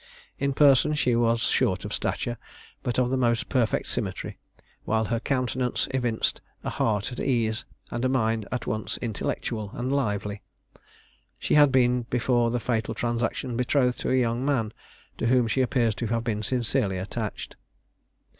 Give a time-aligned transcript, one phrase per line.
[0.39, 2.39] In person she was short of stature,
[2.81, 4.39] but of the most perfect symmetry;
[4.83, 9.91] while her countenance evinced a heart at ease, and a mind at once intellectual and
[9.91, 10.41] lively.
[11.37, 14.73] She had been before the fatal transaction betrothed to a young man,
[15.19, 17.55] to whom she appears to have been sincerely attached.